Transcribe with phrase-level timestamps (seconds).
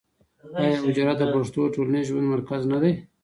[0.61, 2.93] آیا حجره د پښتنو د ټولنیز ژوند مرکز نه دی؟